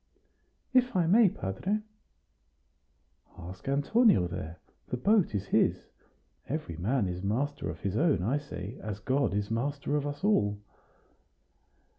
"If 0.73 0.95
I 0.95 1.05
may, 1.05 1.29
padre." 1.29 1.81
"Ask 3.37 3.67
Antonio 3.67 4.25
there; 4.27 4.57
the 4.87 4.97
boat 4.97 5.35
is 5.35 5.45
his. 5.45 5.89
Every 6.49 6.75
man 6.75 7.07
is 7.07 7.21
master 7.21 7.69
of 7.69 7.81
his 7.81 7.95
own, 7.95 8.23
I 8.23 8.39
say, 8.39 8.79
as 8.81 8.97
God 8.99 9.31
is 9.35 9.51
master 9.51 9.95
of 9.95 10.07
us 10.07 10.23
all." 10.23 10.59